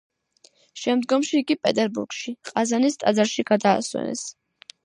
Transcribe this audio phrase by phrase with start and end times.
[0.83, 4.29] შემდგომში იგი პეტერბურგში, ყაზანის ტაძარში გადაასვენეს.